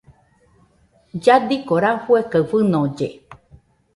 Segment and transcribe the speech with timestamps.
[1.19, 3.07] Lladiko rafue kaɨ fɨnolle.